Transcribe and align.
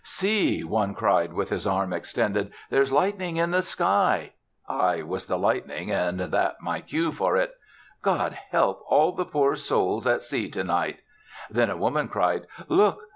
"See," 0.03 0.63
one 0.63 0.95
cried 0.95 1.31
with 1.31 1.49
his 1.51 1.67
arm 1.67 1.93
extended, 1.93 2.51
"there 2.71 2.81
is 2.81 2.91
lightning 2.91 3.37
in 3.37 3.51
yon 3.53 3.61
sky." 3.61 4.31
(I 4.67 5.03
was 5.03 5.27
the 5.27 5.37
lightning 5.37 5.91
and 5.91 6.19
that 6.19 6.59
my 6.59 6.81
cue 6.81 7.11
for 7.11 7.37
it): 7.37 7.53
"God 8.01 8.33
help 8.49 8.83
all 8.87 9.11
the 9.11 9.25
poor 9.25 9.55
souls 9.55 10.07
at 10.07 10.23
sea 10.23 10.49
to 10.49 10.63
night!" 10.63 11.01
Then 11.51 11.69
a 11.69 11.77
woman 11.77 12.07
cried, 12.07 12.47
"Look! 12.67 13.03